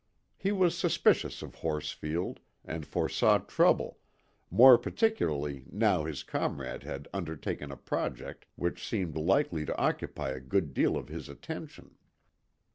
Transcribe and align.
He 0.35 0.51
was 0.51 0.75
suspicious 0.75 1.43
of 1.43 1.53
Horsfield, 1.53 2.39
and 2.65 2.87
foresaw 2.87 3.37
trouble, 3.37 3.99
more 4.49 4.79
particularly 4.79 5.65
now 5.71 6.05
his 6.05 6.23
comrade 6.23 6.81
had 6.81 7.07
undertaken 7.13 7.71
a 7.71 7.77
project 7.77 8.47
which 8.55 8.83
seemed 8.83 9.15
likely 9.15 9.63
to 9.63 9.77
occupy 9.77 10.31
a 10.31 10.39
good 10.39 10.73
deal 10.73 10.97
of 10.97 11.09
his 11.09 11.29
attention. 11.29 11.97